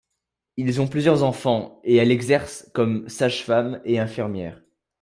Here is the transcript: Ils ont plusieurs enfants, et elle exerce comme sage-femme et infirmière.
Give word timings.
Ils 0.57 0.81
ont 0.81 0.87
plusieurs 0.87 1.21
enfants, 1.23 1.79
et 1.83 1.97
elle 1.97 2.09
exerce 2.09 2.67
comme 2.73 3.07
sage-femme 3.07 3.81
et 3.85 3.99
infirmière. 3.99 4.59